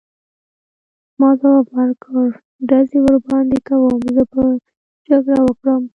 ما 1.19 1.29
ځواب 1.39 1.65
ورکړ: 1.77 2.27
ډزې 2.69 2.99
ورباندې 3.03 3.59
کوم، 3.67 3.95
زه 4.15 4.23
به 4.31 4.43
جګړه 5.07 5.39
وکړم. 5.43 5.81